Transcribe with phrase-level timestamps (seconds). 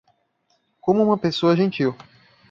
[0.79, 1.95] Como uma pessoa gentil